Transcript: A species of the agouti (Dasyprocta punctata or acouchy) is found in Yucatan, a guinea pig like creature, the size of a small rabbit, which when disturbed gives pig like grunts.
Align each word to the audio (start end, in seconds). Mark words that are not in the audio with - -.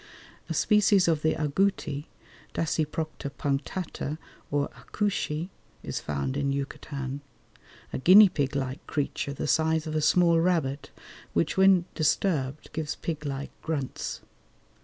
A 0.49 0.55
species 0.55 1.07
of 1.07 1.21
the 1.21 1.35
agouti 1.35 2.07
(Dasyprocta 2.55 3.29
punctata 3.29 4.17
or 4.49 4.69
acouchy) 4.75 5.49
is 5.83 5.99
found 5.99 6.35
in 6.35 6.51
Yucatan, 6.51 7.21
a 7.93 7.99
guinea 7.99 8.27
pig 8.27 8.55
like 8.55 8.87
creature, 8.87 9.31
the 9.31 9.45
size 9.45 9.85
of 9.85 9.93
a 9.95 10.01
small 10.01 10.39
rabbit, 10.39 10.89
which 11.33 11.55
when 11.55 11.85
disturbed 11.93 12.73
gives 12.73 12.95
pig 12.95 13.27
like 13.27 13.51
grunts. 13.61 14.21